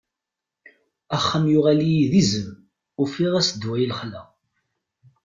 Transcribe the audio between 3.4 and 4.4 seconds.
ddwa i lexla.